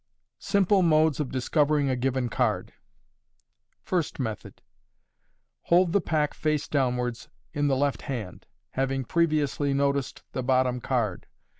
Simple 0.39 0.81
Modes 0.81 1.19
of 1.19 1.29
Discovering 1.31 1.87
a 1.91 1.95
given 1.95 2.27
Card. 2.27 2.73
First 3.83 4.19
Method.— 4.19 4.63
Hold 5.69 5.91
the 5.93 6.01
pack 6.01 6.33
face 6.33 6.67
downwards 6.67 7.29
in 7.53 7.67
the 7.67 7.77
left 7.77 8.01
hand, 8.01 8.47
having 8.71 9.03
previously 9.05 9.75
noticed 9.75 10.23
the 10.31 10.41
bottom 10.41 10.79
card. 10.81 11.27